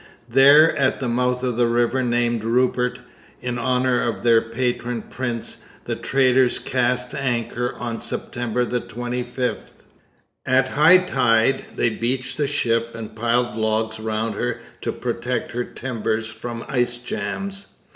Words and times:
There, 0.29 0.75
at 0.77 0.99
the 0.99 1.07
mouth 1.07 1.43
of 1.43 1.57
the 1.57 1.67
river 1.67 2.01
named 2.01 2.43
Rupert 2.43 3.01
in 3.39 3.59
honour 3.59 4.01
of 4.01 4.23
their 4.23 4.41
patron 4.41 5.03
prince, 5.03 5.57
the 5.85 5.95
traders 5.95 6.57
cast 6.57 7.13
anchor 7.13 7.75
on 7.75 7.99
September 7.99 8.65
25. 8.65 9.73
At 10.43 10.69
high 10.69 10.97
tide 10.97 11.65
they 11.75 11.91
beached 11.91 12.37
the 12.37 12.47
ship 12.47 12.95
and 12.95 13.15
piled 13.15 13.55
logs 13.55 13.99
round 13.99 14.33
her 14.33 14.59
to 14.81 14.91
protect 14.91 15.51
her 15.51 15.63
timbers 15.63 16.25
from 16.29 16.65
ice 16.67 16.97
jams. 16.97 17.67